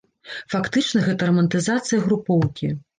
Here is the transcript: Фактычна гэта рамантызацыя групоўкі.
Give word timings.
Фактычна 0.53 1.05
гэта 1.09 1.29
рамантызацыя 1.33 2.05
групоўкі. 2.11 2.77